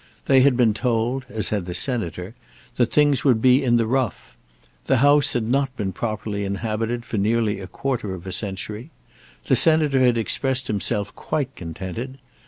They 0.25 0.39
had 0.41 0.57
been 0.57 0.73
told, 0.73 1.27
as 1.29 1.49
had 1.49 1.67
the 1.67 1.75
Senator, 1.75 2.33
that 2.77 2.91
things 2.91 3.23
would 3.23 3.39
be 3.39 3.63
in 3.63 3.77
the 3.77 3.85
rough. 3.85 4.35
The 4.87 4.97
house 4.97 5.33
had 5.33 5.43
not 5.43 5.77
been 5.77 5.91
properly 5.93 6.43
inhabited 6.43 7.05
for 7.05 7.17
nearly 7.17 7.59
a 7.59 7.67
quarter 7.67 8.15
of 8.15 8.25
a 8.25 8.31
century. 8.31 8.89
The 9.43 9.55
Senator 9.55 9.99
had 9.99 10.17
expressed 10.17 10.65
himself 10.65 11.13
quite 11.15 11.55
contented. 11.55 12.17